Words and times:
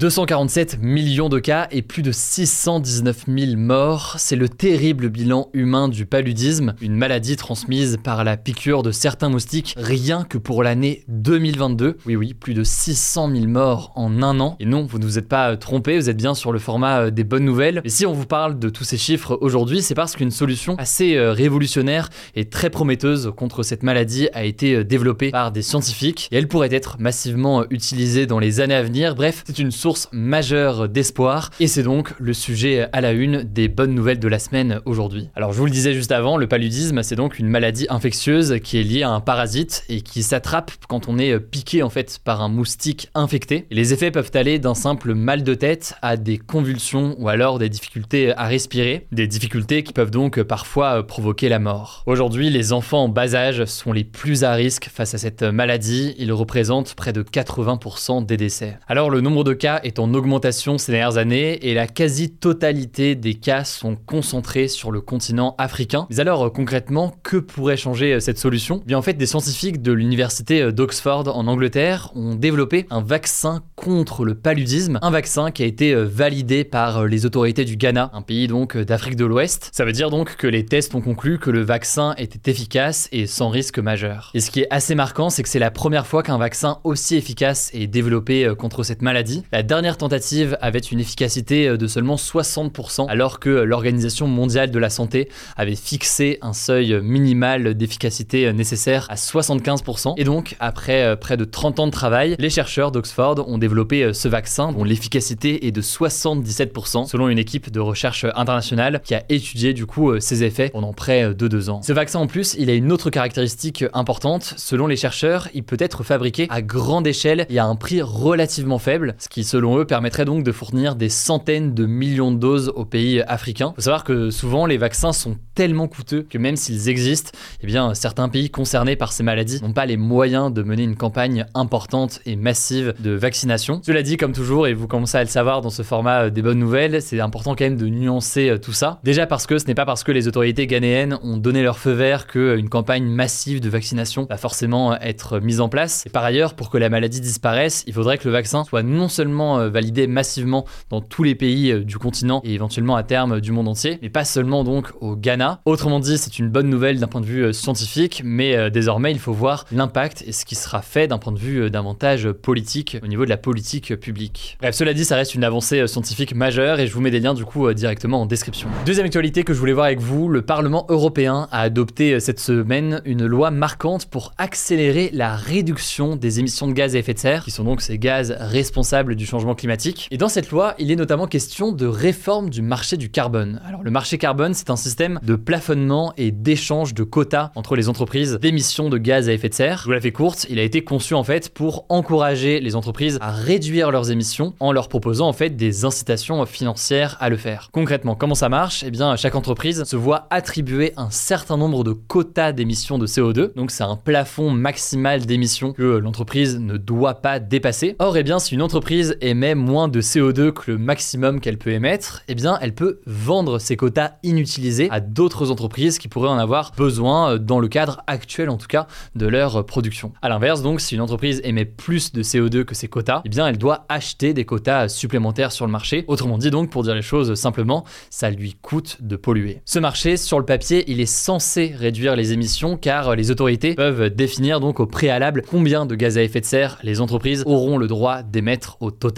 247 0.00 0.78
millions 0.80 1.28
de 1.28 1.38
cas 1.38 1.68
et 1.70 1.82
plus 1.82 2.00
de 2.00 2.10
619 2.10 3.26
000 3.28 3.58
morts, 3.58 4.14
c'est 4.16 4.34
le 4.34 4.48
terrible 4.48 5.10
bilan 5.10 5.50
humain 5.52 5.88
du 5.88 6.06
paludisme, 6.06 6.74
une 6.80 6.94
maladie 6.94 7.36
transmise 7.36 7.98
par 8.02 8.24
la 8.24 8.38
piqûre 8.38 8.82
de 8.82 8.92
certains 8.92 9.28
moustiques 9.28 9.74
rien 9.76 10.24
que 10.24 10.38
pour 10.38 10.62
l'année 10.62 11.04
2022. 11.08 11.98
Oui 12.06 12.16
oui, 12.16 12.32
plus 12.32 12.54
de 12.54 12.64
600 12.64 13.30
000 13.30 13.46
morts 13.46 13.92
en 13.94 14.22
un 14.22 14.40
an. 14.40 14.56
Et 14.58 14.64
non, 14.64 14.86
vous 14.86 14.98
ne 14.98 15.04
vous 15.04 15.18
êtes 15.18 15.28
pas 15.28 15.54
trompé, 15.58 15.98
vous 15.98 16.08
êtes 16.08 16.16
bien 16.16 16.34
sur 16.34 16.50
le 16.50 16.58
format 16.58 17.00
euh, 17.00 17.10
des 17.10 17.24
bonnes 17.24 17.44
nouvelles. 17.44 17.82
Et 17.84 17.90
si 17.90 18.06
on 18.06 18.14
vous 18.14 18.24
parle 18.24 18.58
de 18.58 18.70
tous 18.70 18.84
ces 18.84 18.96
chiffres 18.96 19.36
aujourd'hui, 19.42 19.82
c'est 19.82 19.94
parce 19.94 20.16
qu'une 20.16 20.30
solution 20.30 20.76
assez 20.78 21.16
euh, 21.16 21.32
révolutionnaire 21.32 22.08
et 22.34 22.46
très 22.46 22.70
prometteuse 22.70 23.32
contre 23.36 23.62
cette 23.62 23.82
maladie 23.82 24.30
a 24.32 24.44
été 24.44 24.76
euh, 24.76 24.82
développée 24.82 25.30
par 25.30 25.52
des 25.52 25.60
scientifiques 25.60 26.30
et 26.32 26.38
elle 26.38 26.48
pourrait 26.48 26.72
être 26.72 26.96
massivement 26.98 27.66
utilisée 27.68 28.24
dans 28.24 28.38
les 28.38 28.60
années 28.60 28.74
à 28.74 28.82
venir. 28.82 29.14
Bref, 29.14 29.44
c'est 29.46 29.58
une 29.58 29.70
source 29.70 29.89
majeure 30.12 30.88
d'espoir 30.88 31.50
et 31.60 31.66
c'est 31.66 31.82
donc 31.82 32.14
le 32.18 32.32
sujet 32.32 32.88
à 32.92 33.00
la 33.00 33.12
une 33.12 33.42
des 33.42 33.68
bonnes 33.68 33.94
nouvelles 33.94 34.18
de 34.18 34.28
la 34.28 34.38
semaine 34.38 34.80
aujourd'hui. 34.84 35.28
Alors 35.34 35.52
je 35.52 35.58
vous 35.58 35.66
le 35.66 35.70
disais 35.70 35.94
juste 35.94 36.12
avant, 36.12 36.36
le 36.36 36.46
paludisme 36.46 37.02
c'est 37.02 37.16
donc 37.16 37.38
une 37.38 37.48
maladie 37.48 37.86
infectieuse 37.90 38.58
qui 38.62 38.78
est 38.78 38.82
liée 38.82 39.02
à 39.02 39.10
un 39.10 39.20
parasite 39.20 39.84
et 39.88 40.00
qui 40.00 40.22
s'attrape 40.22 40.72
quand 40.88 41.08
on 41.08 41.18
est 41.18 41.38
piqué 41.38 41.82
en 41.82 41.90
fait 41.90 42.18
par 42.24 42.42
un 42.42 42.48
moustique 42.48 43.10
infecté. 43.14 43.66
les 43.70 43.92
effets 43.92 44.10
peuvent 44.10 44.30
aller 44.34 44.58
d'un 44.58 44.74
simple 44.74 45.14
mal 45.14 45.42
de 45.42 45.54
tête 45.54 45.94
à 46.02 46.16
des 46.16 46.38
convulsions 46.38 47.16
ou 47.18 47.28
alors 47.28 47.58
des 47.58 47.68
difficultés 47.68 48.36
à 48.36 48.46
respirer, 48.46 49.06
des 49.12 49.26
difficultés 49.26 49.82
qui 49.82 49.92
peuvent 49.92 50.10
donc 50.10 50.42
parfois 50.42 51.06
provoquer 51.06 51.48
la 51.48 51.58
mort. 51.58 52.02
Aujourd'hui, 52.06 52.50
les 52.50 52.72
enfants 52.72 53.04
en 53.04 53.08
bas 53.08 53.34
âge 53.34 53.64
sont 53.64 53.92
les 53.92 54.04
plus 54.04 54.44
à 54.44 54.52
risque 54.52 54.88
face 54.92 55.14
à 55.14 55.18
cette 55.18 55.42
maladie, 55.42 56.14
ils 56.18 56.32
représentent 56.32 56.94
près 56.94 57.12
de 57.12 57.22
80% 57.22 58.26
des 58.26 58.36
décès. 58.36 58.78
Alors 58.88 59.10
le 59.10 59.20
nombre 59.20 59.44
de 59.44 59.52
cas 59.52 59.69
est 59.78 59.98
en 59.98 60.12
augmentation 60.14 60.78
ces 60.78 60.92
dernières 60.92 61.16
années 61.16 61.66
et 61.66 61.74
la 61.74 61.86
quasi-totalité 61.86 63.14
des 63.14 63.34
cas 63.34 63.64
sont 63.64 63.96
concentrés 63.96 64.68
sur 64.68 64.90
le 64.90 65.00
continent 65.00 65.54
africain. 65.58 66.06
Mais 66.10 66.20
alors 66.20 66.52
concrètement, 66.52 67.14
que 67.22 67.36
pourrait 67.36 67.76
changer 67.76 68.14
euh, 68.14 68.20
cette 68.20 68.38
solution? 68.38 68.80
Eh 68.82 68.86
Bien 68.86 68.98
en 68.98 69.02
fait, 69.02 69.14
des 69.14 69.26
scientifiques 69.26 69.82
de 69.82 69.92
l'université 69.92 70.62
euh, 70.62 70.72
d'Oxford 70.72 71.36
en 71.36 71.46
Angleterre 71.46 72.10
ont 72.14 72.34
développé 72.34 72.86
un 72.90 73.02
vaccin 73.02 73.62
contre 73.76 74.24
le 74.24 74.34
paludisme, 74.34 74.98
un 75.02 75.10
vaccin 75.10 75.50
qui 75.50 75.62
a 75.62 75.66
été 75.66 75.92
euh, 75.92 76.04
validé 76.04 76.64
par 76.64 77.06
les 77.06 77.26
autorités 77.26 77.64
du 77.64 77.76
Ghana, 77.76 78.10
un 78.12 78.22
pays 78.22 78.46
donc 78.46 78.76
d'Afrique 78.76 79.16
de 79.16 79.24
l'Ouest. 79.24 79.70
Ça 79.72 79.84
veut 79.84 79.92
dire 79.92 80.10
donc 80.10 80.36
que 80.36 80.46
les 80.46 80.64
tests 80.64 80.94
ont 80.94 81.00
conclu 81.00 81.38
que 81.38 81.50
le 81.50 81.62
vaccin 81.62 82.14
était 82.18 82.50
efficace 82.50 83.08
et 83.12 83.26
sans 83.26 83.48
risque 83.48 83.78
majeur. 83.78 84.30
Et 84.34 84.40
ce 84.40 84.50
qui 84.50 84.60
est 84.60 84.68
assez 84.70 84.94
marquant, 84.94 85.30
c'est 85.30 85.42
que 85.42 85.48
c'est 85.48 85.58
la 85.58 85.70
première 85.70 86.06
fois 86.06 86.22
qu'un 86.22 86.38
vaccin 86.38 86.78
aussi 86.84 87.16
efficace 87.16 87.70
est 87.74 87.86
développé 87.86 88.52
contre 88.58 88.82
cette 88.82 89.02
maladie. 89.02 89.42
La 89.52 89.59
dernière 89.62 89.96
tentative 89.96 90.56
avait 90.60 90.78
une 90.78 91.00
efficacité 91.00 91.68
euh, 91.68 91.76
de 91.76 91.86
seulement 91.86 92.16
60%, 92.16 93.08
alors 93.08 93.40
que 93.40 93.50
l'Organisation 93.50 94.26
mondiale 94.26 94.70
de 94.70 94.78
la 94.78 94.90
santé 94.90 95.28
avait 95.56 95.76
fixé 95.76 96.38
un 96.42 96.52
seuil 96.52 97.00
minimal 97.02 97.74
d'efficacité 97.74 98.46
euh, 98.46 98.52
nécessaire 98.52 99.06
à 99.10 99.16
75%. 99.16 100.14
Et 100.16 100.24
donc, 100.24 100.56
après 100.60 101.02
euh, 101.02 101.16
près 101.16 101.36
de 101.36 101.44
30 101.44 101.80
ans 101.80 101.86
de 101.86 101.92
travail, 101.92 102.36
les 102.38 102.50
chercheurs 102.50 102.92
d'Oxford 102.92 103.44
ont 103.48 103.58
développé 103.58 104.12
ce 104.12 104.28
vaccin 104.28 104.72
dont 104.72 104.84
l'efficacité 104.84 105.66
est 105.66 105.72
de 105.72 105.82
77% 105.82 107.06
selon 107.06 107.28
une 107.28 107.38
équipe 107.38 107.70
de 107.70 107.80
recherche 107.80 108.26
internationale 108.34 109.00
qui 109.04 109.14
a 109.14 109.22
étudié 109.28 109.74
du 109.74 109.86
coup 109.86 110.18
ses 110.20 110.44
effets 110.44 110.70
pendant 110.70 110.92
près 110.92 111.34
de 111.34 111.48
deux 111.48 111.70
ans. 111.70 111.82
Ce 111.82 111.92
vaccin 111.92 112.18
en 112.20 112.26
plus, 112.26 112.54
il 112.58 112.70
a 112.70 112.74
une 112.74 112.92
autre 112.92 113.10
caractéristique 113.10 113.84
importante. 113.92 114.54
Selon 114.56 114.86
les 114.86 114.96
chercheurs, 114.96 115.48
il 115.54 115.64
peut 115.64 115.76
être 115.78 116.02
fabriqué 116.02 116.46
à 116.50 116.62
grande 116.62 117.06
échelle 117.06 117.46
et 117.48 117.58
à 117.58 117.64
un 117.64 117.76
prix 117.76 118.02
relativement 118.02 118.78
faible, 118.78 119.14
ce 119.18 119.28
qui 119.28 119.44
selon 119.50 119.78
eux, 119.78 119.84
permettrait 119.84 120.24
donc 120.24 120.44
de 120.44 120.52
fournir 120.52 120.94
des 120.94 121.08
centaines 121.08 121.74
de 121.74 121.84
millions 121.84 122.30
de 122.30 122.38
doses 122.38 122.72
aux 122.76 122.84
pays 122.84 123.20
africains. 123.22 123.72
Il 123.72 123.74
faut 123.76 123.80
savoir 123.82 124.04
que 124.04 124.30
souvent, 124.30 124.64
les 124.64 124.78
vaccins 124.78 125.12
sont 125.12 125.36
tellement 125.56 125.88
coûteux 125.88 126.22
que 126.22 126.38
même 126.38 126.54
s'ils 126.54 126.88
existent, 126.88 127.32
eh 127.60 127.66
bien, 127.66 127.94
certains 127.94 128.28
pays 128.28 128.48
concernés 128.48 128.94
par 128.94 129.12
ces 129.12 129.24
maladies 129.24 129.60
n'ont 129.60 129.72
pas 129.72 129.86
les 129.86 129.96
moyens 129.96 130.52
de 130.52 130.62
mener 130.62 130.84
une 130.84 130.94
campagne 130.94 131.46
importante 131.54 132.20
et 132.26 132.36
massive 132.36 132.94
de 133.00 133.10
vaccination. 133.10 133.80
Cela 133.84 134.02
dit, 134.02 134.16
comme 134.16 134.32
toujours, 134.32 134.68
et 134.68 134.72
vous 134.72 134.86
commencez 134.86 135.18
à 135.18 135.24
le 135.24 135.28
savoir 135.28 135.62
dans 135.62 135.70
ce 135.70 135.82
format 135.82 136.26
euh, 136.26 136.30
des 136.30 136.42
bonnes 136.42 136.60
nouvelles, 136.60 137.02
c'est 137.02 137.18
important 137.20 137.56
quand 137.56 137.64
même 137.64 137.76
de 137.76 137.86
nuancer 137.86 138.50
euh, 138.50 138.58
tout 138.58 138.72
ça. 138.72 139.00
Déjà 139.02 139.26
parce 139.26 139.46
que 139.46 139.58
ce 139.58 139.66
n'est 139.66 139.74
pas 139.74 139.84
parce 139.84 140.04
que 140.04 140.12
les 140.12 140.28
autorités 140.28 140.68
ghanéennes 140.68 141.18
ont 141.24 141.36
donné 141.36 141.62
leur 141.62 141.78
feu 141.78 141.92
vert 141.92 142.28
qu'une 142.28 142.40
euh, 142.40 142.68
campagne 142.68 143.04
massive 143.04 143.60
de 143.60 143.68
vaccination 143.68 144.26
va 144.30 144.36
forcément 144.36 144.96
être 145.00 145.40
mise 145.40 145.60
en 145.60 145.68
place. 145.68 146.04
Et 146.06 146.10
par 146.10 146.22
ailleurs, 146.22 146.54
pour 146.54 146.70
que 146.70 146.78
la 146.78 146.88
maladie 146.88 147.20
disparaisse, 147.20 147.82
il 147.88 147.94
faudrait 147.94 148.18
que 148.18 148.28
le 148.28 148.32
vaccin 148.32 148.62
soit 148.62 148.84
non 148.84 149.08
seulement 149.08 149.39
euh, 149.40 149.70
validé 149.70 150.06
massivement 150.06 150.64
dans 150.90 151.00
tous 151.00 151.22
les 151.22 151.34
pays 151.34 151.70
euh, 151.70 151.84
du 151.84 151.98
continent 151.98 152.40
et 152.44 152.54
éventuellement 152.54 152.96
à 152.96 153.02
terme 153.02 153.40
du 153.40 153.52
monde 153.52 153.68
entier, 153.68 153.98
mais 154.02 154.10
pas 154.10 154.24
seulement 154.24 154.64
donc 154.64 154.88
au 155.00 155.16
Ghana. 155.16 155.60
Autrement 155.64 156.00
dit, 156.00 156.18
c'est 156.18 156.38
une 156.38 156.48
bonne 156.48 156.68
nouvelle 156.68 156.98
d'un 156.98 157.06
point 157.06 157.20
de 157.20 157.26
vue 157.26 157.44
euh, 157.44 157.52
scientifique, 157.52 158.22
mais 158.24 158.70
désormais 158.70 159.12
il 159.12 159.18
faut 159.18 159.32
voir 159.32 159.64
l'impact 159.72 160.24
et 160.26 160.32
ce 160.32 160.44
qui 160.44 160.54
sera 160.54 160.82
fait 160.82 161.08
d'un 161.08 161.18
point 161.18 161.32
de 161.32 161.38
vue 161.38 161.70
davantage 161.70 162.30
politique 162.30 162.98
au 163.02 163.06
niveau 163.06 163.24
de 163.24 163.30
la 163.30 163.36
politique 163.36 163.94
publique. 163.96 164.56
Bref, 164.60 164.74
cela 164.74 164.94
dit, 164.94 165.04
ça 165.04 165.16
reste 165.16 165.34
une 165.34 165.44
avancée 165.44 165.86
scientifique 165.86 166.34
majeure 166.34 166.80
et 166.80 166.86
je 166.86 166.92
vous 166.92 167.00
mets 167.00 167.10
des 167.10 167.20
liens 167.20 167.34
du 167.34 167.44
coup 167.44 167.72
directement 167.72 168.22
en 168.22 168.26
description. 168.26 168.68
Deuxième 168.86 169.06
actualité 169.06 169.44
que 169.44 169.52
je 169.52 169.58
voulais 169.58 169.72
voir 169.72 169.86
avec 169.86 170.00
vous, 170.00 170.28
le 170.28 170.42
Parlement 170.42 170.86
européen 170.88 171.48
a 171.50 171.60
adopté 171.60 172.20
cette 172.20 172.40
semaine 172.40 173.02
une 173.04 173.26
loi 173.26 173.50
marquante 173.50 174.06
pour 174.06 174.32
accélérer 174.38 175.10
la 175.12 175.36
réduction 175.36 176.16
des 176.16 176.40
émissions 176.40 176.66
de 176.66 176.72
gaz 176.72 176.94
à 176.94 176.98
effet 176.98 177.14
de 177.14 177.18
serre, 177.18 177.44
qui 177.44 177.50
sont 177.50 177.64
donc 177.64 177.80
ces 177.80 177.98
gaz 177.98 178.34
responsables 178.38 179.16
du 179.16 179.26
changement 179.30 179.54
climatique. 179.54 180.08
Et 180.10 180.18
dans 180.18 180.28
cette 180.28 180.50
loi, 180.50 180.74
il 180.78 180.90
est 180.90 180.96
notamment 180.96 181.26
question 181.26 181.72
de 181.72 181.86
réforme 181.86 182.50
du 182.50 182.62
marché 182.62 182.96
du 182.96 183.10
carbone. 183.10 183.60
Alors 183.64 183.82
le 183.82 183.90
marché 183.90 184.18
carbone, 184.18 184.54
c'est 184.54 184.70
un 184.70 184.76
système 184.76 185.20
de 185.22 185.36
plafonnement 185.36 186.12
et 186.16 186.32
d'échange 186.32 186.94
de 186.94 187.04
quotas 187.04 187.52
entre 187.54 187.76
les 187.76 187.88
entreprises 187.88 188.38
d'émissions 188.40 188.88
de 188.88 188.98
gaz 188.98 189.28
à 189.28 189.32
effet 189.32 189.48
de 189.48 189.54
serre. 189.54 189.78
Je 189.78 189.84
vous 189.84 189.92
la 189.92 190.00
fais 190.00 190.12
courte, 190.12 190.46
il 190.50 190.58
a 190.58 190.62
été 190.62 190.82
conçu 190.82 191.14
en 191.14 191.24
fait 191.24 191.54
pour 191.54 191.86
encourager 191.88 192.60
les 192.60 192.74
entreprises 192.74 193.18
à 193.20 193.30
réduire 193.30 193.90
leurs 193.90 194.10
émissions 194.10 194.54
en 194.60 194.72
leur 194.72 194.88
proposant 194.88 195.28
en 195.28 195.32
fait 195.32 195.50
des 195.50 195.84
incitations 195.84 196.44
financières 196.44 197.16
à 197.20 197.28
le 197.28 197.36
faire. 197.36 197.68
Concrètement, 197.72 198.16
comment 198.16 198.34
ça 198.34 198.48
marche? 198.48 198.82
Eh 198.84 198.90
bien, 198.90 199.14
chaque 199.16 199.36
entreprise 199.36 199.84
se 199.84 199.96
voit 199.96 200.26
attribuer 200.30 200.92
un 200.96 201.10
certain 201.10 201.56
nombre 201.56 201.84
de 201.84 201.92
quotas 201.92 202.52
d'émissions 202.52 202.98
de 202.98 203.06
CO2. 203.06 203.54
Donc 203.54 203.70
c'est 203.70 203.84
un 203.84 203.96
plafond 203.96 204.50
maximal 204.50 205.24
d'émissions 205.24 205.72
que 205.72 205.82
l'entreprise 205.82 206.58
ne 206.58 206.76
doit 206.76 207.14
pas 207.14 207.38
dépasser. 207.38 207.96
Or, 207.98 208.16
eh 208.16 208.22
bien, 208.22 208.38
si 208.38 208.54
une 208.54 208.62
entreprise 208.62 209.16
émet 209.20 209.54
moins 209.54 209.88
de 209.88 210.00
CO2 210.00 210.52
que 210.52 210.70
le 210.72 210.78
maximum 210.78 211.40
qu'elle 211.40 211.58
peut 211.58 211.70
émettre, 211.70 212.22
eh 212.28 212.34
bien 212.34 212.58
elle 212.60 212.74
peut 212.74 213.00
vendre 213.06 213.58
ses 213.58 213.76
quotas 213.76 214.12
inutilisés 214.22 214.88
à 214.90 215.00
d'autres 215.00 215.50
entreprises 215.50 215.98
qui 215.98 216.08
pourraient 216.08 216.28
en 216.28 216.38
avoir 216.38 216.72
besoin 216.76 217.32
euh, 217.32 217.38
dans 217.38 217.60
le 217.60 217.68
cadre 217.68 218.02
actuel 218.06 218.50
en 218.50 218.56
tout 218.56 218.66
cas 218.66 218.86
de 219.14 219.26
leur 219.26 219.64
production. 219.66 220.12
A 220.22 220.28
l'inverse 220.28 220.62
donc, 220.62 220.80
si 220.80 220.94
une 220.94 221.00
entreprise 221.00 221.40
émet 221.44 221.64
plus 221.64 222.12
de 222.12 222.22
CO2 222.22 222.64
que 222.64 222.74
ses 222.74 222.88
quotas, 222.88 223.22
eh 223.24 223.28
bien 223.28 223.46
elle 223.46 223.58
doit 223.58 223.84
acheter 223.88 224.32
des 224.34 224.44
quotas 224.44 224.88
supplémentaires 224.88 225.52
sur 225.52 225.66
le 225.66 225.72
marché. 225.72 226.04
Autrement 226.08 226.38
dit 226.38 226.50
donc, 226.50 226.70
pour 226.70 226.82
dire 226.82 226.94
les 226.94 227.02
choses 227.02 227.34
simplement, 227.34 227.84
ça 228.08 228.30
lui 228.30 228.56
coûte 228.60 228.98
de 229.00 229.16
polluer. 229.16 229.60
Ce 229.64 229.78
marché, 229.78 230.16
sur 230.16 230.38
le 230.38 230.44
papier, 230.44 230.84
il 230.90 231.00
est 231.00 231.06
censé 231.06 231.74
réduire 231.76 232.16
les 232.16 232.32
émissions 232.32 232.76
car 232.76 233.14
les 233.14 233.30
autorités 233.30 233.74
peuvent 233.74 234.10
définir 234.10 234.60
donc 234.60 234.80
au 234.80 234.86
préalable 234.86 235.42
combien 235.48 235.86
de 235.86 235.94
gaz 235.94 236.18
à 236.18 236.22
effet 236.22 236.40
de 236.40 236.46
serre 236.46 236.78
les 236.82 237.00
entreprises 237.00 237.42
auront 237.46 237.78
le 237.78 237.86
droit 237.86 238.22
d'émettre 238.22 238.76
au 238.80 238.90
total 238.90 239.09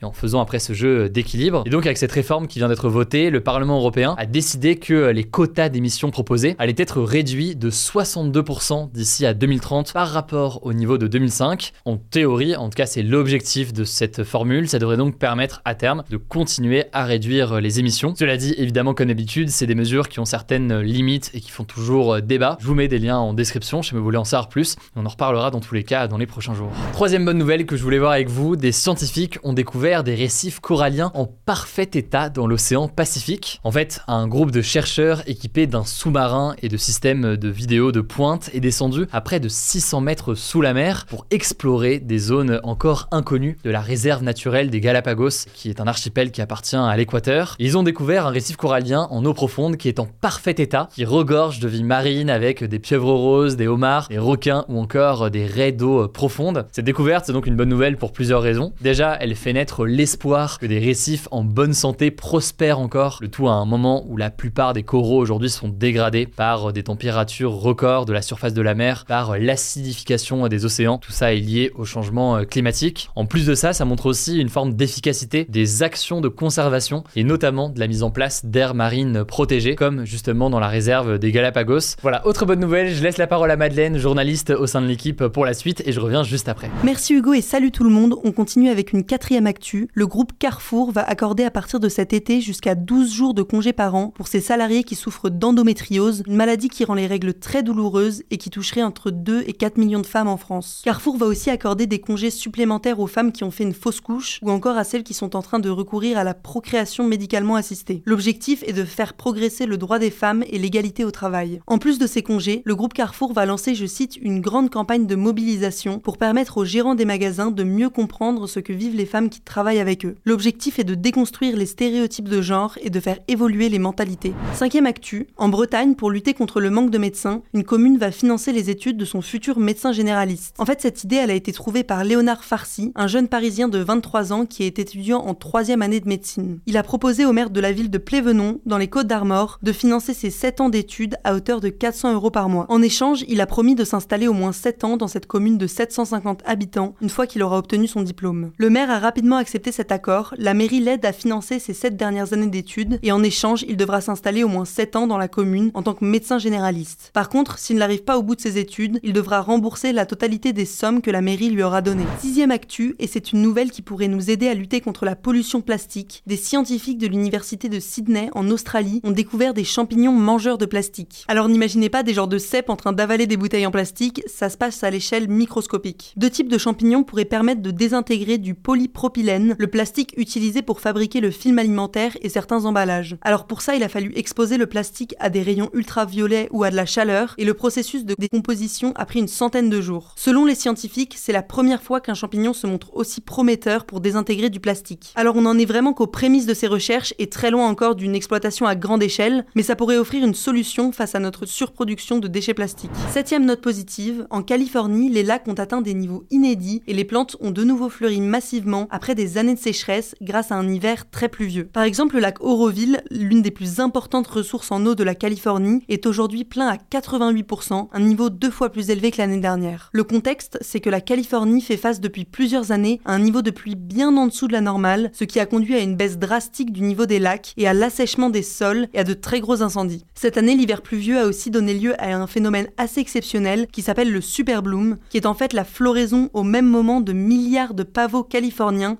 et 0.00 0.04
en 0.04 0.12
faisant 0.12 0.40
après 0.40 0.58
ce 0.58 0.72
jeu 0.72 1.08
d'équilibre. 1.08 1.62
Et 1.66 1.70
donc 1.70 1.86
avec 1.86 1.98
cette 1.98 2.12
réforme 2.12 2.46
qui 2.46 2.58
vient 2.58 2.68
d'être 2.68 2.88
votée, 2.88 3.30
le 3.30 3.40
Parlement 3.40 3.76
européen 3.76 4.14
a 4.18 4.26
décidé 4.26 4.76
que 4.76 5.10
les 5.10 5.24
quotas 5.24 5.68
d'émissions 5.68 6.10
proposés 6.10 6.56
allaient 6.58 6.74
être 6.76 7.00
réduits 7.02 7.56
de 7.56 7.70
62% 7.70 8.90
d'ici 8.92 9.26
à 9.26 9.34
2030 9.34 9.92
par 9.92 10.08
rapport 10.08 10.60
au 10.64 10.72
niveau 10.72 10.98
de 10.98 11.06
2005. 11.06 11.72
En 11.84 11.96
théorie, 11.96 12.56
en 12.56 12.68
tout 12.68 12.76
cas 12.76 12.86
c'est 12.86 13.02
l'objectif 13.02 13.72
de 13.72 13.84
cette 13.84 14.24
formule, 14.24 14.68
ça 14.68 14.78
devrait 14.78 14.96
donc 14.96 15.18
permettre 15.18 15.60
à 15.64 15.74
terme 15.74 16.04
de 16.10 16.16
continuer 16.16 16.84
à 16.92 17.04
réduire 17.04 17.60
les 17.60 17.78
émissions. 17.80 18.14
Cela 18.16 18.36
dit, 18.36 18.54
évidemment 18.58 18.94
comme 18.94 19.08
d'habitude, 19.08 19.50
c'est 19.50 19.66
des 19.66 19.74
mesures 19.74 20.08
qui 20.08 20.20
ont 20.20 20.24
certaines 20.24 20.80
limites 20.80 21.30
et 21.34 21.40
qui 21.40 21.50
font 21.50 21.64
toujours 21.64 22.20
débat. 22.22 22.56
Je 22.60 22.66
vous 22.66 22.74
mets 22.74 22.88
des 22.88 22.98
liens 22.98 23.18
en 23.18 23.34
description 23.34 23.82
si 23.82 23.94
vous 23.94 24.02
voulez 24.02 24.18
en 24.18 24.24
savoir 24.24 24.48
plus. 24.48 24.76
On 24.96 25.06
en 25.06 25.08
reparlera 25.08 25.50
dans 25.50 25.60
tous 25.60 25.74
les 25.74 25.84
cas 25.84 26.08
dans 26.08 26.18
les 26.18 26.26
prochains 26.26 26.54
jours. 26.54 26.70
Troisième 26.92 27.24
bonne 27.24 27.38
nouvelle 27.38 27.66
que 27.66 27.76
je 27.76 27.82
voulais 27.82 27.98
voir 27.98 28.12
avec 28.12 28.28
vous, 28.28 28.56
des 28.56 28.72
scientifiques 28.72 29.31
ont 29.42 29.52
découvert 29.52 30.04
des 30.04 30.14
récifs 30.14 30.60
coralliens 30.60 31.10
en 31.14 31.26
parfait 31.26 31.90
état 31.94 32.28
dans 32.28 32.46
l'océan 32.46 32.88
Pacifique. 32.88 33.60
En 33.64 33.70
fait, 33.70 34.00
un 34.08 34.28
groupe 34.28 34.50
de 34.50 34.62
chercheurs 34.62 35.22
équipés 35.28 35.66
d'un 35.66 35.84
sous-marin 35.84 36.54
et 36.62 36.68
de 36.68 36.76
systèmes 36.76 37.36
de 37.36 37.48
vidéo 37.48 37.92
de 37.92 38.00
pointe 38.00 38.50
est 38.52 38.60
descendu 38.60 39.06
à 39.12 39.20
près 39.20 39.40
de 39.40 39.48
600 39.48 40.00
mètres 40.00 40.34
sous 40.34 40.60
la 40.60 40.74
mer 40.74 41.06
pour 41.06 41.26
explorer 41.30 41.98
des 41.98 42.18
zones 42.18 42.60
encore 42.62 43.08
inconnues 43.10 43.58
de 43.64 43.70
la 43.70 43.80
réserve 43.80 44.22
naturelle 44.22 44.70
des 44.70 44.80
Galapagos, 44.80 45.46
qui 45.54 45.68
est 45.68 45.80
un 45.80 45.86
archipel 45.86 46.30
qui 46.30 46.40
appartient 46.40 46.76
à 46.76 46.96
l'équateur. 46.96 47.56
Ils 47.58 47.78
ont 47.78 47.82
découvert 47.82 48.26
un 48.26 48.30
récif 48.30 48.56
corallien 48.56 49.08
en 49.10 49.24
eau 49.24 49.34
profonde 49.34 49.76
qui 49.76 49.88
est 49.88 50.00
en 50.00 50.06
parfait 50.06 50.54
état, 50.58 50.88
qui 50.92 51.04
regorge 51.04 51.60
de 51.60 51.68
vie 51.68 51.84
marine 51.84 52.30
avec 52.30 52.64
des 52.64 52.78
pieuvres 52.78 53.12
roses, 53.12 53.56
des 53.56 53.68
homards, 53.68 54.08
des 54.08 54.18
requins 54.18 54.64
ou 54.68 54.78
encore 54.78 55.30
des 55.30 55.46
raies 55.46 55.72
d'eau 55.72 56.08
profonde. 56.08 56.66
Cette 56.72 56.84
découverte, 56.84 57.24
c'est 57.26 57.32
donc 57.32 57.46
une 57.46 57.56
bonne 57.56 57.68
nouvelle 57.68 57.96
pour 57.96 58.12
plusieurs 58.12 58.42
raisons. 58.42 58.72
Déjà, 58.80 59.11
elle 59.20 59.34
fait 59.34 59.52
naître 59.52 59.86
l'espoir 59.86 60.58
que 60.58 60.66
des 60.66 60.78
récifs 60.78 61.28
en 61.30 61.44
bonne 61.44 61.72
santé 61.72 62.10
prospèrent 62.10 62.78
encore, 62.78 63.18
le 63.20 63.28
tout 63.28 63.48
à 63.48 63.52
un 63.52 63.64
moment 63.64 64.04
où 64.08 64.16
la 64.16 64.30
plupart 64.30 64.72
des 64.72 64.82
coraux 64.82 65.18
aujourd'hui 65.18 65.50
sont 65.50 65.68
dégradés 65.68 66.26
par 66.26 66.72
des 66.72 66.82
températures 66.82 67.52
records 67.52 68.04
de 68.04 68.12
la 68.12 68.22
surface 68.22 68.54
de 68.54 68.62
la 68.62 68.74
mer, 68.74 69.04
par 69.06 69.38
l'acidification 69.38 70.48
des 70.48 70.64
océans. 70.64 70.98
Tout 70.98 71.12
ça 71.12 71.32
est 71.32 71.38
lié 71.38 71.72
au 71.76 71.84
changement 71.84 72.44
climatique. 72.44 73.10
En 73.16 73.26
plus 73.26 73.46
de 73.46 73.54
ça, 73.54 73.72
ça 73.72 73.84
montre 73.84 74.06
aussi 74.06 74.38
une 74.38 74.48
forme 74.48 74.74
d'efficacité 74.74 75.46
des 75.48 75.82
actions 75.82 76.20
de 76.20 76.28
conservation 76.28 77.04
et 77.16 77.24
notamment 77.24 77.68
de 77.68 77.80
la 77.80 77.86
mise 77.86 78.02
en 78.02 78.10
place 78.10 78.44
d'aires 78.44 78.74
marines 78.74 79.24
protégées, 79.24 79.74
comme 79.74 80.04
justement 80.04 80.50
dans 80.50 80.60
la 80.60 80.68
réserve 80.68 81.18
des 81.18 81.32
Galapagos. 81.32 81.96
Voilà, 82.02 82.26
autre 82.26 82.46
bonne 82.46 82.60
nouvelle, 82.60 82.94
je 82.94 83.02
laisse 83.02 83.18
la 83.18 83.26
parole 83.26 83.50
à 83.50 83.56
Madeleine, 83.56 83.98
journaliste 83.98 84.50
au 84.50 84.66
sein 84.66 84.80
de 84.80 84.86
l'équipe 84.86 85.26
pour 85.28 85.44
la 85.44 85.54
suite 85.54 85.82
et 85.86 85.92
je 85.92 86.00
reviens 86.00 86.22
juste 86.22 86.48
après. 86.48 86.70
Merci 86.84 87.14
Hugo 87.14 87.32
et 87.32 87.40
salut 87.40 87.70
tout 87.70 87.84
le 87.84 87.90
monde. 87.90 88.14
On 88.24 88.32
continue 88.32 88.70
avec 88.70 88.92
une 88.92 89.01
quatrième 89.02 89.46
actu. 89.46 89.88
Le 89.94 90.06
groupe 90.06 90.32
Carrefour 90.38 90.92
va 90.92 91.02
accorder 91.02 91.44
à 91.44 91.50
partir 91.50 91.80
de 91.80 91.88
cet 91.88 92.12
été 92.12 92.40
jusqu'à 92.40 92.74
12 92.74 93.12
jours 93.12 93.34
de 93.34 93.42
congé 93.42 93.72
par 93.72 93.94
an 93.94 94.08
pour 94.08 94.28
ses 94.28 94.40
salariés 94.40 94.84
qui 94.84 94.94
souffrent 94.94 95.30
d'endométriose, 95.30 96.22
une 96.26 96.36
maladie 96.36 96.68
qui 96.68 96.84
rend 96.84 96.94
les 96.94 97.06
règles 97.06 97.34
très 97.34 97.62
douloureuses 97.62 98.22
et 98.30 98.38
qui 98.38 98.50
toucherait 98.50 98.82
entre 98.82 99.10
2 99.10 99.44
et 99.46 99.52
4 99.52 99.76
millions 99.76 100.00
de 100.00 100.06
femmes 100.06 100.28
en 100.28 100.36
France. 100.36 100.82
Carrefour 100.84 101.16
va 101.16 101.26
aussi 101.26 101.50
accorder 101.50 101.86
des 101.86 102.00
congés 102.00 102.30
supplémentaires 102.30 103.00
aux 103.00 103.06
femmes 103.06 103.32
qui 103.32 103.44
ont 103.44 103.50
fait 103.50 103.64
une 103.64 103.74
fausse 103.74 104.00
couche 104.00 104.38
ou 104.42 104.50
encore 104.50 104.76
à 104.76 104.84
celles 104.84 105.04
qui 105.04 105.14
sont 105.14 105.36
en 105.36 105.42
train 105.42 105.58
de 105.58 105.70
recourir 105.70 106.18
à 106.18 106.24
la 106.24 106.34
procréation 106.34 107.06
médicalement 107.06 107.56
assistée. 107.56 108.02
L'objectif 108.06 108.62
est 108.66 108.72
de 108.72 108.84
faire 108.84 109.14
progresser 109.14 109.66
le 109.66 109.78
droit 109.78 109.98
des 109.98 110.10
femmes 110.10 110.44
et 110.48 110.58
l'égalité 110.58 111.04
au 111.04 111.10
travail. 111.10 111.60
En 111.66 111.78
plus 111.78 111.98
de 111.98 112.06
ces 112.06 112.22
congés, 112.22 112.62
le 112.64 112.74
groupe 112.74 112.94
Carrefour 112.94 113.32
va 113.32 113.46
lancer, 113.46 113.74
je 113.74 113.86
cite, 113.86 114.16
une 114.16 114.40
grande 114.40 114.70
campagne 114.70 115.06
de 115.06 115.16
mobilisation 115.16 115.98
pour 115.98 116.18
permettre 116.18 116.58
aux 116.58 116.64
gérants 116.64 116.94
des 116.94 117.04
magasins 117.04 117.50
de 117.50 117.64
mieux 117.64 117.90
comprendre 117.90 118.46
ce 118.46 118.60
que 118.60 118.72
vivent 118.72 118.91
les 118.94 119.06
femmes 119.06 119.30
qui 119.30 119.40
travaillent 119.40 119.80
avec 119.80 120.04
eux. 120.04 120.16
L'objectif 120.24 120.78
est 120.78 120.84
de 120.84 120.94
déconstruire 120.94 121.56
les 121.56 121.66
stéréotypes 121.66 122.28
de 122.28 122.42
genre 122.42 122.78
et 122.80 122.90
de 122.90 123.00
faire 123.00 123.18
évoluer 123.28 123.68
les 123.68 123.78
mentalités. 123.78 124.34
Cinquième 124.54 124.86
actu, 124.86 125.26
en 125.36 125.48
Bretagne, 125.48 125.94
pour 125.94 126.10
lutter 126.10 126.34
contre 126.34 126.60
le 126.60 126.70
manque 126.70 126.90
de 126.90 126.98
médecins, 126.98 127.42
une 127.54 127.64
commune 127.64 127.98
va 127.98 128.10
financer 128.10 128.52
les 128.52 128.70
études 128.70 128.96
de 128.96 129.04
son 129.04 129.22
futur 129.22 129.58
médecin 129.58 129.92
généraliste. 129.92 130.54
En 130.58 130.66
fait, 130.66 130.80
cette 130.80 131.04
idée, 131.04 131.16
elle 131.16 131.30
a 131.30 131.34
été 131.34 131.52
trouvée 131.52 131.84
par 131.84 132.04
Léonard 132.04 132.44
Farcy, 132.44 132.92
un 132.94 133.06
jeune 133.06 133.28
parisien 133.28 133.68
de 133.68 133.78
23 133.78 134.32
ans 134.32 134.46
qui 134.46 134.64
est 134.64 134.78
étudiant 134.78 135.20
en 135.20 135.34
troisième 135.34 135.82
année 135.82 136.00
de 136.00 136.08
médecine. 136.08 136.60
Il 136.66 136.76
a 136.76 136.82
proposé 136.82 137.24
au 137.24 137.32
maire 137.32 137.50
de 137.50 137.60
la 137.60 137.72
ville 137.72 137.90
de 137.90 137.98
Plévenon, 137.98 138.60
dans 138.66 138.78
les 138.78 138.88
Côtes 138.88 139.06
d'Armor, 139.06 139.58
de 139.62 139.72
financer 139.72 140.14
ses 140.14 140.30
7 140.30 140.60
ans 140.60 140.68
d'études 140.68 141.16
à 141.24 141.34
hauteur 141.34 141.60
de 141.60 141.68
400 141.68 142.14
euros 142.14 142.30
par 142.30 142.48
mois. 142.48 142.66
En 142.68 142.82
échange, 142.82 143.24
il 143.28 143.40
a 143.40 143.46
promis 143.46 143.74
de 143.74 143.84
s'installer 143.84 144.28
au 144.28 144.32
moins 144.32 144.52
7 144.52 144.84
ans 144.84 144.96
dans 144.96 145.08
cette 145.08 145.26
commune 145.26 145.58
de 145.58 145.66
750 145.66 146.42
habitants 146.44 146.94
une 147.00 147.10
fois 147.10 147.26
qu'il 147.26 147.42
aura 147.42 147.58
obtenu 147.58 147.86
son 147.86 148.02
diplôme. 148.02 148.52
Le 148.56 148.70
maire 148.70 148.81
a 148.90 148.98
rapidement 148.98 149.36
accepté 149.36 149.72
cet 149.72 149.92
accord, 149.92 150.34
la 150.38 150.54
mairie 150.54 150.80
l'aide 150.80 151.04
à 151.04 151.12
financer 151.12 151.58
ses 151.58 151.74
7 151.74 151.96
dernières 151.96 152.32
années 152.32 152.46
d'études 152.46 152.98
et 153.02 153.12
en 153.12 153.22
échange, 153.22 153.64
il 153.68 153.76
devra 153.76 154.00
s'installer 154.00 154.44
au 154.44 154.48
moins 154.48 154.64
7 154.64 154.96
ans 154.96 155.06
dans 155.06 155.18
la 155.18 155.28
commune 155.28 155.70
en 155.74 155.82
tant 155.82 155.94
que 155.94 156.04
médecin 156.04 156.38
généraliste. 156.38 157.10
Par 157.12 157.28
contre, 157.28 157.58
s'il 157.58 157.76
n'arrive 157.76 158.04
pas 158.04 158.18
au 158.18 158.22
bout 158.22 158.36
de 158.36 158.40
ses 158.40 158.58
études, 158.58 159.00
il 159.02 159.12
devra 159.12 159.40
rembourser 159.40 159.92
la 159.92 160.06
totalité 160.06 160.52
des 160.52 160.64
sommes 160.64 161.02
que 161.02 161.10
la 161.10 161.20
mairie 161.20 161.50
lui 161.50 161.62
aura 161.62 161.82
données. 161.82 162.06
Sixième 162.20 162.50
actu, 162.50 162.94
et 162.98 163.06
c'est 163.06 163.32
une 163.32 163.42
nouvelle 163.42 163.70
qui 163.70 163.82
pourrait 163.82 164.08
nous 164.08 164.30
aider 164.30 164.48
à 164.48 164.54
lutter 164.54 164.80
contre 164.80 165.04
la 165.04 165.16
pollution 165.16 165.60
plastique, 165.60 166.22
des 166.26 166.36
scientifiques 166.36 166.98
de 166.98 167.06
l'université 167.06 167.68
de 167.68 167.80
Sydney 167.80 168.30
en 168.34 168.48
Australie 168.50 169.00
ont 169.04 169.10
découvert 169.10 169.54
des 169.54 169.64
champignons 169.64 170.12
mangeurs 170.12 170.58
de 170.58 170.66
plastique. 170.66 171.24
Alors 171.28 171.48
n'imaginez 171.48 171.90
pas 171.90 172.02
des 172.02 172.14
genres 172.14 172.28
de 172.28 172.38
cèpes 172.38 172.70
en 172.70 172.76
train 172.76 172.92
d'avaler 172.92 173.26
des 173.26 173.36
bouteilles 173.36 173.66
en 173.66 173.70
plastique, 173.70 174.22
ça 174.26 174.48
se 174.48 174.56
passe 174.56 174.84
à 174.84 174.90
l'échelle 174.90 175.28
microscopique. 175.28 176.14
Deux 176.16 176.30
types 176.30 176.48
de 176.48 176.58
champignons 176.58 177.04
pourraient 177.04 177.24
permettre 177.24 177.62
de 177.62 177.70
désintégrer 177.70 178.38
du 178.38 178.54
polypropylène, 178.72 179.54
le 179.58 179.66
plastique 179.66 180.14
utilisé 180.16 180.62
pour 180.62 180.80
fabriquer 180.80 181.20
le 181.20 181.30
film 181.30 181.58
alimentaire 181.58 182.16
et 182.22 182.30
certains 182.30 182.64
emballages. 182.64 183.18
Alors 183.20 183.46
pour 183.46 183.60
ça, 183.60 183.74
il 183.74 183.82
a 183.82 183.88
fallu 183.90 184.12
exposer 184.16 184.56
le 184.56 184.64
plastique 184.64 185.14
à 185.20 185.28
des 185.28 185.42
rayons 185.42 185.68
ultraviolets 185.74 186.48
ou 186.52 186.64
à 186.64 186.70
de 186.70 186.76
la 186.76 186.86
chaleur, 186.86 187.34
et 187.36 187.44
le 187.44 187.52
processus 187.52 188.06
de 188.06 188.14
décomposition 188.18 188.94
a 188.96 189.04
pris 189.04 189.18
une 189.18 189.28
centaine 189.28 189.68
de 189.68 189.82
jours. 189.82 190.14
Selon 190.16 190.46
les 190.46 190.54
scientifiques, 190.54 191.16
c'est 191.18 191.34
la 191.34 191.42
première 191.42 191.82
fois 191.82 192.00
qu'un 192.00 192.14
champignon 192.14 192.54
se 192.54 192.66
montre 192.66 192.96
aussi 192.96 193.20
prometteur 193.20 193.84
pour 193.84 194.00
désintégrer 194.00 194.48
du 194.48 194.58
plastique. 194.58 195.12
Alors 195.16 195.36
on 195.36 195.44
en 195.44 195.58
est 195.58 195.66
vraiment 195.66 195.92
qu'aux 195.92 196.06
prémices 196.06 196.46
de 196.46 196.54
ces 196.54 196.66
recherches 196.66 197.12
et 197.18 197.28
très 197.28 197.50
loin 197.50 197.68
encore 197.68 197.94
d'une 197.94 198.14
exploitation 198.14 198.64
à 198.64 198.74
grande 198.74 199.02
échelle, 199.02 199.44
mais 199.54 199.62
ça 199.62 199.76
pourrait 199.76 199.98
offrir 199.98 200.24
une 200.24 200.32
solution 200.32 200.92
face 200.92 201.14
à 201.14 201.20
notre 201.20 201.44
surproduction 201.44 202.20
de 202.20 202.28
déchets 202.28 202.54
plastiques. 202.54 202.90
Septième 203.10 203.44
note 203.44 203.60
positive, 203.60 204.26
en 204.30 204.42
Californie, 204.42 205.10
les 205.10 205.24
lacs 205.24 205.46
ont 205.46 205.52
atteint 205.52 205.82
des 205.82 205.92
niveaux 205.92 206.24
inédits 206.30 206.80
et 206.86 206.94
les 206.94 207.04
plantes 207.04 207.36
ont 207.40 207.50
de 207.50 207.64
nouveau 207.64 207.90
fleuri 207.90 208.22
massivement 208.22 208.61
après 208.90 209.14
des 209.14 209.38
années 209.38 209.54
de 209.54 209.58
sécheresse 209.58 210.14
grâce 210.20 210.52
à 210.52 210.56
un 210.56 210.68
hiver 210.68 211.10
très 211.10 211.28
pluvieux. 211.28 211.64
Par 211.64 211.82
exemple, 211.82 212.16
le 212.16 212.20
lac 212.20 212.36
Oroville, 212.40 213.02
l'une 213.10 213.42
des 213.42 213.50
plus 213.50 213.80
importantes 213.80 214.26
ressources 214.26 214.70
en 214.70 214.84
eau 214.86 214.94
de 214.94 215.04
la 215.04 215.14
Californie, 215.14 215.82
est 215.88 216.06
aujourd'hui 216.06 216.44
plein 216.44 216.68
à 216.68 216.76
88%, 216.76 217.88
un 217.92 218.00
niveau 218.00 218.30
deux 218.30 218.50
fois 218.50 218.70
plus 218.70 218.90
élevé 218.90 219.10
que 219.10 219.18
l'année 219.18 219.40
dernière. 219.40 219.90
Le 219.92 220.04
contexte, 220.04 220.58
c'est 220.60 220.80
que 220.80 220.90
la 220.90 221.00
Californie 221.00 221.60
fait 221.60 221.76
face 221.76 222.00
depuis 222.00 222.24
plusieurs 222.24 222.72
années 222.72 223.00
à 223.04 223.12
un 223.12 223.18
niveau 223.18 223.42
de 223.42 223.50
pluie 223.50 223.74
bien 223.74 224.16
en 224.16 224.26
dessous 224.26 224.48
de 224.48 224.52
la 224.52 224.60
normale, 224.60 225.10
ce 225.12 225.24
qui 225.24 225.40
a 225.40 225.46
conduit 225.46 225.74
à 225.74 225.80
une 225.80 225.96
baisse 225.96 226.18
drastique 226.18 226.72
du 226.72 226.82
niveau 226.82 227.06
des 227.06 227.18
lacs 227.18 227.54
et 227.56 227.66
à 227.66 227.74
l'assèchement 227.74 228.30
des 228.30 228.42
sols 228.42 228.88
et 228.94 229.00
à 229.00 229.04
de 229.04 229.14
très 229.14 229.40
gros 229.40 229.62
incendies. 229.62 230.04
Cette 230.14 230.36
année, 230.36 230.54
l'hiver 230.54 230.82
pluvieux 230.82 231.18
a 231.18 231.26
aussi 231.26 231.50
donné 231.50 231.74
lieu 231.74 232.00
à 232.00 232.14
un 232.14 232.26
phénomène 232.26 232.68
assez 232.76 233.00
exceptionnel 233.00 233.66
qui 233.72 233.82
s'appelle 233.82 234.12
le 234.12 234.20
super 234.20 234.62
bloom, 234.62 234.98
qui 235.10 235.16
est 235.16 235.26
en 235.26 235.34
fait 235.34 235.52
la 235.52 235.64
floraison 235.64 236.30
au 236.32 236.42
même 236.42 236.66
moment 236.66 237.00
de 237.00 237.12
milliards 237.12 237.74
de 237.74 237.82
pavots 237.82 238.22
californiens 238.22 238.51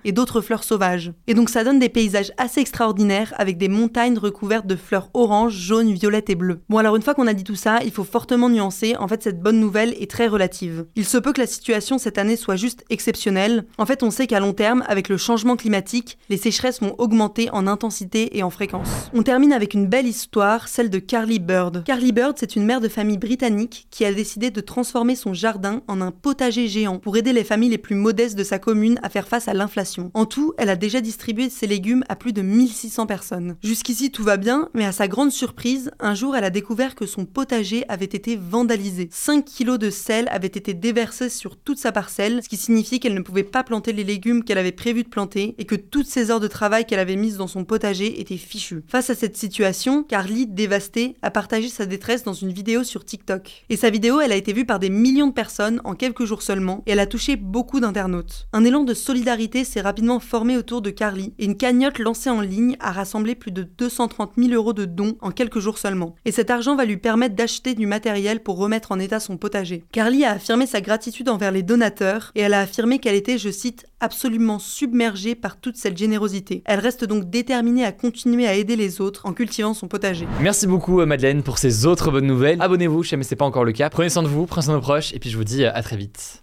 et 0.05 0.13
d'autres 0.13 0.41
fleurs 0.41 0.65
sauvages. 0.65 1.13
Et 1.27 1.35
donc 1.35 1.49
ça 1.49 1.65
donne 1.65 1.79
des 1.79 1.89
paysages 1.89 2.33
assez 2.37 2.61
extraordinaires 2.61 3.35
avec 3.37 3.59
des 3.59 3.69
montagnes 3.69 4.19
recouvertes 4.19 4.67
de 4.67 4.77
fleurs 4.77 5.11
oranges, 5.15 5.57
jaunes, 5.57 5.93
violettes 5.93 6.31
et 6.31 6.35
bleues. 6.35 6.61
Bon 6.69 6.79
alors 6.79 6.97
une 6.97 7.03
fois 7.03 7.15
qu'on 7.15 7.27
a 7.27 7.35
dit 7.35 7.45
tout 7.45 7.55
ça, 7.55 7.81
il 7.85 7.91
faut 7.91 8.05
fortement 8.05 8.49
nuancer, 8.49 8.97
en 8.97 9.09
fait 9.09 9.23
cette 9.23 9.41
bonne 9.41 9.61
nouvelle 9.61 9.95
est 10.01 10.11
très 10.11 10.27
relative. 10.27 10.87
Il 10.97 11.05
se 11.05 11.19
peut 11.19 11.33
que 11.33 11.41
la 11.41 11.47
situation 11.47 11.99
cette 11.99 12.19
année 12.19 12.37
soit 12.37 12.57
juste 12.57 12.85
exceptionnelle. 12.91 13.65
En 13.79 13.87
fait 13.87 14.03
on 14.03 14.11
sait 14.11 14.27
qu'à 14.27 14.41
long 14.41 14.53
terme, 14.53 14.85
avec 14.89 15.09
le 15.09 15.17
changement 15.17 15.57
climatique, 15.57 16.19
les 16.29 16.37
sécheresses 16.37 16.81
vont 16.81 16.95
augmenter 16.99 17.51
en 17.51 17.67
intensité 17.67 18.37
et 18.37 18.43
en 18.43 18.51
fréquence. 18.51 19.11
On 19.15 19.23
termine 19.23 19.53
avec 19.53 19.75
une 19.75 19.87
belle 19.87 20.07
histoire, 20.07 20.69
celle 20.69 20.91
de 20.91 20.99
Carly 20.99 21.39
Bird. 21.39 21.85
Carly 21.85 22.13
Bird, 22.13 22.37
c'est 22.39 22.57
une 22.57 22.65
mère 22.65 22.81
de 22.81 22.89
famille 22.89 23.19
britannique 23.19 23.87
qui 23.91 24.05
a 24.05 24.13
décidé 24.13 24.51
de 24.51 24.61
transformer 24.61 25.17
son 25.17 25.35
jardin 25.35 25.83
en 25.89 26.01
un 26.01 26.11
potager 26.11 26.69
géant 26.69 26.99
pour 26.99 27.17
aider 27.17 27.33
les 27.33 27.45
familles 27.45 27.71
les 27.71 27.79
plus 27.79 27.95
modestes 27.95 28.37
de 28.37 28.45
sa 28.45 28.59
commune 28.59 28.99
à 29.03 29.09
faire 29.09 29.29
face 29.29 29.42
à 29.49 29.55
l'inflation. 29.55 30.11
En 30.15 30.27
tout, 30.27 30.53
elle 30.59 30.71
a 30.71 30.77
déjà 30.77 31.01
distribué 31.01 31.51
ses 31.51 31.67
légumes 31.67 32.05
à 32.09 32.17
plus 32.17 32.33
de 32.33 32.43
1600 32.43 33.07
personnes. 33.07 33.57
Jusqu'ici 33.63 34.11
tout 34.11 34.25
va 34.25 34.37
bien, 34.37 34.69
mais 34.75 34.85
à 34.85 34.93
sa 34.93 35.09
grande 35.09 35.33
surprise, 35.33 35.91
un 36.01 36.15
jour 36.15 36.37
elle 36.37 36.45
a 36.45 36.51
découvert 36.51 36.95
que 36.95 37.07
son 37.07 37.25
potager 37.25 37.85
avait 37.89 38.05
été 38.05 38.37
vandalisé. 38.37 39.09
5 39.11 39.45
kilos 39.45 39.79
de 39.79 39.91
sel 39.91 40.29
avaient 40.31 40.47
été 40.47 40.75
déversés 40.75 41.29
sur 41.29 41.57
toute 41.57 41.79
sa 41.79 41.93
parcelle, 41.93 42.43
ce 42.43 42.49
qui 42.49 42.57
signifie 42.57 43.01
qu'elle 43.01 43.15
ne 43.15 43.21
pouvait 43.21 43.43
pas 43.43 43.65
planter 43.65 43.93
les 43.93 44.05
légumes 44.05 44.45
qu'elle 44.45 44.59
avait 44.59 44.73
prévu 44.73 45.03
de 45.05 45.09
planter 45.09 45.55
et 45.59 45.65
que 45.65 45.75
toutes 45.75 46.07
ses 46.07 46.31
heures 46.31 46.41
de 46.41 46.49
travail 46.49 46.87
qu'elle 46.87 46.99
avait 46.99 47.17
mises 47.17 47.37
dans 47.37 47.47
son 47.47 47.65
potager 47.65 48.21
étaient 48.21 48.37
fichues. 48.37 48.83
Face 48.89 49.11
à 49.11 49.15
cette 49.15 49.37
situation, 49.37 50.03
Carly, 50.03 50.47
dévastée, 50.47 51.17
a 51.23 51.31
partagé 51.31 51.69
sa 51.69 51.87
détresse 51.87 52.25
dans 52.25 52.33
une 52.33 52.53
vidéo 52.53 52.85
sur 52.85 53.05
TikTok. 53.05 53.65
Et 53.71 53.77
sa 53.77 53.91
vidéo, 53.91 54.21
elle 54.21 54.33
a 54.33 54.37
été 54.37 54.53
vue 54.53 54.67
par 54.67 54.79
des 54.79 54.91
millions 54.91 55.29
de 55.29 55.33
personnes 55.33 55.81
en 55.85 55.95
quelques 55.95 56.25
jours 56.25 56.43
seulement, 56.43 56.83
et 56.87 56.93
elle 56.93 57.01
a 57.01 57.07
touché 57.07 57.37
beaucoup 57.37 57.81
d'internautes. 57.81 58.49
Un 58.53 58.65
élan 58.65 58.85
de 58.85 58.95
solidarité 58.95 59.22
solidarité 59.23 59.63
s'est 59.63 59.81
rapidement 59.81 60.19
formée 60.19 60.57
autour 60.57 60.83
de 60.83 60.91
Carly 60.91 61.33
et 61.39 61.45
une 61.45 61.57
cagnotte 61.57 62.01
lancée 62.01 62.29
en 62.29 62.41
ligne 62.41 62.77
a 62.81 62.91
rassemblé 62.91 63.37
plus 63.37 63.53
de 63.53 63.63
230 63.63 64.33
000 64.37 64.53
euros 64.53 64.73
de 64.73 64.85
dons 64.85 65.15
en 65.21 65.31
quelques 65.31 65.61
jours 65.61 65.79
seulement. 65.79 66.17
Et 66.25 66.33
cet 66.33 66.51
argent 66.51 66.75
va 66.75 66.85
lui 66.85 66.97
permettre 66.97 67.37
d'acheter 67.37 67.77
du 67.77 67.87
matériel 67.87 68.43
pour 68.43 68.57
remettre 68.57 68.91
en 68.91 68.99
état 68.99 69.21
son 69.21 69.37
potager. 69.37 69.85
Carly 69.93 70.25
a 70.25 70.33
affirmé 70.33 70.67
sa 70.67 70.81
gratitude 70.81 71.29
envers 71.29 71.53
les 71.53 71.63
donateurs 71.63 72.33
et 72.35 72.41
elle 72.41 72.53
a 72.53 72.63
affirmé 72.63 72.99
qu'elle 72.99 73.15
était, 73.15 73.39
je 73.39 73.51
cite, 73.51 73.87
absolument 74.01 74.59
submergée 74.59 75.37
par 75.37 75.61
toute 75.61 75.77
cette 75.77 75.97
générosité. 75.97 76.65
Elle 76.65 76.81
reste 76.81 77.05
donc 77.05 77.31
déterminée 77.31 77.85
à 77.85 77.93
continuer 77.93 78.49
à 78.49 78.57
aider 78.57 78.75
les 78.75 79.01
autres 79.01 79.27
en 79.27 79.35
cultivant 79.35 79.73
son 79.73 79.87
potager. 79.87 80.27
Merci 80.41 80.67
beaucoup 80.67 81.01
euh, 81.01 81.07
Madeleine 81.07 81.45
pour 81.45 81.59
ces 81.59 81.87
autres 81.87 82.11
bonnes 82.11 82.27
nouvelles. 82.27 82.61
Abonnez-vous, 82.61 83.05
si 83.05 83.11
jamais 83.11 83.23
c'est 83.23 83.37
pas 83.37 83.45
encore 83.45 83.65
le 83.65 83.71
cas. 83.71 83.89
Prenez 83.89 84.09
soin 84.09 84.25
de 84.25 84.29
vous, 84.29 84.47
prenez 84.47 84.65
soin 84.65 84.75
de 84.75 84.79
vos 84.81 84.85
proches 84.85 85.15
et 85.15 85.21
puis 85.21 85.31
je 85.31 85.37
vous 85.37 85.45
dis 85.45 85.63
euh, 85.63 85.71
à 85.73 85.85
très 85.85 85.97
vite. 85.97 86.43